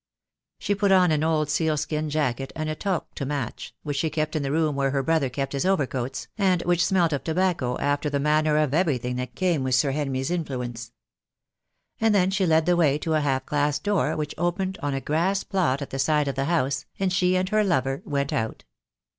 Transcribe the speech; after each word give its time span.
She 0.57 0.73
put 0.73 0.91
on 0.91 1.11
an 1.11 1.23
old 1.23 1.47
seal 1.51 1.77
skin 1.77 2.09
jacket 2.09 2.51
and 2.55 2.67
a 2.67 2.73
toque 2.73 3.05
to 3.13 3.23
match, 3.23 3.75
which 3.83 3.97
she 3.97 4.09
kept 4.09 4.35
in 4.35 4.41
the 4.41 4.51
room 4.51 4.75
where 4.75 4.89
her 4.89 5.03
brother 5.03 5.29
kept 5.29 5.53
his 5.53 5.63
overcoats, 5.63 6.27
and 6.39 6.63
which 6.63 6.83
smelt 6.83 7.13
of 7.13 7.23
tobacco, 7.23 7.77
after 7.77 8.09
the 8.09 8.19
manner 8.19 8.57
of 8.57 8.73
everything 8.73 9.17
that 9.17 9.35
came 9.35 9.61
within 9.63 9.77
Sir 9.77 9.91
Henry's 9.91 10.31
in 10.31 10.43
fluence. 10.43 10.89
And 11.99 12.15
then 12.15 12.31
she 12.31 12.47
led 12.47 12.65
the 12.65 12.75
way 12.75 12.97
to 12.97 13.13
a 13.13 13.21
half 13.21 13.45
glass 13.45 13.77
door, 13.77 14.15
which 14.17 14.33
opened 14.39 14.79
on 14.81 14.95
a 14.95 15.01
grass 15.01 15.43
plot 15.43 15.83
at 15.83 15.91
the 15.91 15.99
side 15.99 16.27
of 16.27 16.33
the 16.33 16.45
house, 16.45 16.87
and 16.99 17.13
she 17.13 17.35
and 17.37 17.49
her 17.49 17.63
lover 17.63 18.01
went 18.03 18.33
out. 18.33 18.63